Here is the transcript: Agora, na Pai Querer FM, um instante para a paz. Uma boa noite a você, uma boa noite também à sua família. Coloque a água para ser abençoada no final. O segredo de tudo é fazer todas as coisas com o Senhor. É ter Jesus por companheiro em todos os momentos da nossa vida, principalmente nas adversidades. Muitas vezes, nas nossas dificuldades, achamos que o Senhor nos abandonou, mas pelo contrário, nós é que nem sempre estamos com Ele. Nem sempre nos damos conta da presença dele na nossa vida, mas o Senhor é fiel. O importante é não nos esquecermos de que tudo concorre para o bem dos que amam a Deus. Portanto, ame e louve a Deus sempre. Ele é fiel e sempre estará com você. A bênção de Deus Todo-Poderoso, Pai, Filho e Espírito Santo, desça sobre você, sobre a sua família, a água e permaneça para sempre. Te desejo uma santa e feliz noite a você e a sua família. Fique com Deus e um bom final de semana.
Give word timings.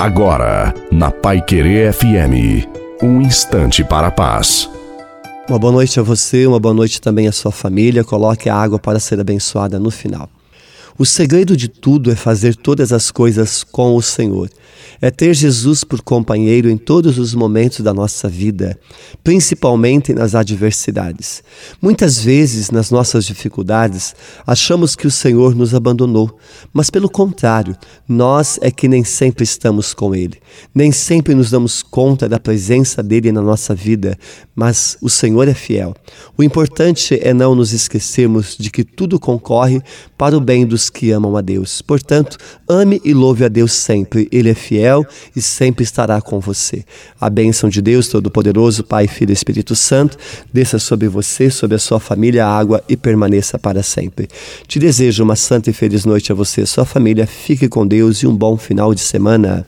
Agora, 0.00 0.72
na 0.90 1.10
Pai 1.10 1.42
Querer 1.42 1.92
FM, 1.92 2.66
um 3.02 3.20
instante 3.20 3.84
para 3.84 4.06
a 4.06 4.10
paz. 4.10 4.66
Uma 5.46 5.58
boa 5.58 5.74
noite 5.74 6.00
a 6.00 6.02
você, 6.02 6.46
uma 6.46 6.58
boa 6.58 6.72
noite 6.72 7.02
também 7.02 7.28
à 7.28 7.32
sua 7.32 7.52
família. 7.52 8.02
Coloque 8.02 8.48
a 8.48 8.56
água 8.56 8.78
para 8.78 8.98
ser 8.98 9.20
abençoada 9.20 9.78
no 9.78 9.90
final. 9.90 10.26
O 11.00 11.06
segredo 11.06 11.56
de 11.56 11.66
tudo 11.66 12.10
é 12.10 12.14
fazer 12.14 12.54
todas 12.54 12.92
as 12.92 13.10
coisas 13.10 13.64
com 13.64 13.96
o 13.96 14.02
Senhor. 14.02 14.50
É 15.00 15.10
ter 15.10 15.32
Jesus 15.32 15.82
por 15.82 16.02
companheiro 16.02 16.68
em 16.68 16.76
todos 16.76 17.18
os 17.18 17.34
momentos 17.34 17.80
da 17.80 17.94
nossa 17.94 18.28
vida, 18.28 18.78
principalmente 19.24 20.12
nas 20.12 20.34
adversidades. 20.34 21.42
Muitas 21.80 22.18
vezes, 22.18 22.70
nas 22.70 22.90
nossas 22.90 23.24
dificuldades, 23.24 24.14
achamos 24.46 24.94
que 24.94 25.06
o 25.06 25.10
Senhor 25.10 25.54
nos 25.54 25.74
abandonou, 25.74 26.38
mas 26.70 26.90
pelo 26.90 27.08
contrário, 27.08 27.74
nós 28.06 28.58
é 28.60 28.70
que 28.70 28.86
nem 28.86 29.02
sempre 29.02 29.42
estamos 29.42 29.94
com 29.94 30.14
Ele. 30.14 30.38
Nem 30.74 30.92
sempre 30.92 31.34
nos 31.34 31.50
damos 31.50 31.82
conta 31.82 32.28
da 32.28 32.38
presença 32.38 33.02
dele 33.02 33.32
na 33.32 33.40
nossa 33.40 33.74
vida, 33.74 34.18
mas 34.54 34.98
o 35.00 35.08
Senhor 35.08 35.48
é 35.48 35.54
fiel. 35.54 35.94
O 36.36 36.42
importante 36.42 37.18
é 37.22 37.32
não 37.32 37.54
nos 37.54 37.72
esquecermos 37.72 38.54
de 38.58 38.70
que 38.70 38.84
tudo 38.84 39.18
concorre 39.18 39.80
para 40.18 40.36
o 40.36 40.40
bem 40.40 40.66
dos 40.66 40.89
que 40.90 41.10
amam 41.10 41.36
a 41.36 41.40
Deus. 41.40 41.80
Portanto, 41.80 42.36
ame 42.68 43.00
e 43.04 43.14
louve 43.14 43.44
a 43.44 43.48
Deus 43.48 43.72
sempre. 43.72 44.28
Ele 44.30 44.50
é 44.50 44.54
fiel 44.54 45.06
e 45.34 45.40
sempre 45.40 45.82
estará 45.84 46.20
com 46.20 46.38
você. 46.40 46.84
A 47.20 47.30
bênção 47.30 47.70
de 47.70 47.80
Deus 47.80 48.08
Todo-Poderoso, 48.08 48.84
Pai, 48.84 49.06
Filho 49.06 49.30
e 49.30 49.32
Espírito 49.32 49.74
Santo, 49.74 50.16
desça 50.52 50.78
sobre 50.78 51.08
você, 51.08 51.50
sobre 51.50 51.76
a 51.76 51.78
sua 51.78 51.98
família, 51.98 52.44
a 52.44 52.58
água 52.58 52.82
e 52.88 52.96
permaneça 52.96 53.58
para 53.58 53.82
sempre. 53.82 54.28
Te 54.66 54.78
desejo 54.78 55.22
uma 55.22 55.36
santa 55.36 55.70
e 55.70 55.72
feliz 55.72 56.04
noite 56.04 56.32
a 56.32 56.34
você 56.34 56.60
e 56.60 56.64
a 56.64 56.66
sua 56.66 56.84
família. 56.84 57.26
Fique 57.26 57.68
com 57.68 57.86
Deus 57.86 58.18
e 58.18 58.26
um 58.26 58.36
bom 58.36 58.56
final 58.56 58.94
de 58.94 59.00
semana. 59.00 59.58